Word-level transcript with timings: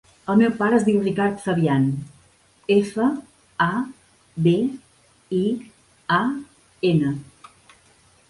El 0.33 0.37
meu 0.41 0.53
pare 0.59 0.77
es 0.77 0.85
diu 0.85 1.01
Ricard 1.07 1.41
Fabian: 1.41 1.83
efa, 2.75 3.09
a, 3.67 3.69
be, 4.47 4.55
i, 5.41 5.45
a, 6.17 6.21
ena. 6.93 7.13